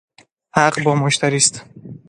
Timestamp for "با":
0.83-0.95